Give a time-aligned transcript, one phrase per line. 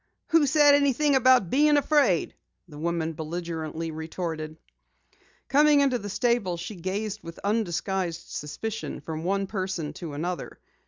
[0.29, 2.33] "Who said anything about bein' afraid?"
[2.67, 4.57] the woman belligerently retorted.
[5.47, 10.57] Coming into the stable, she gazed with undisguised suspicion from one person to another.